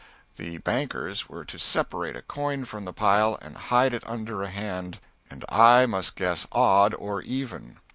The 0.37 0.57
bankers 0.57 1.29
were 1.29 1.45
to 1.45 1.59
separate 1.59 2.15
a 2.15 2.23
coin 2.23 2.65
from 2.65 2.85
the 2.85 2.91
pile 2.91 3.37
and 3.39 3.55
hide 3.55 3.93
it 3.93 4.01
under 4.07 4.41
a 4.41 4.49
hand, 4.49 4.99
and 5.29 5.45
I 5.47 5.85
must 5.85 6.15
guess 6.15 6.47
"odd" 6.51 6.95
or 6.95 7.21
"even." 7.21 7.77